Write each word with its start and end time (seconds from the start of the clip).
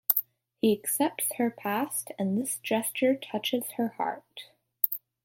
He 0.57 0.73
accepts 0.75 1.33
her 1.33 1.51
past 1.51 2.09
and 2.17 2.35
this 2.35 2.57
gesture 2.63 3.13
touches 3.15 3.73
her 3.77 3.89
heart. 3.97 4.49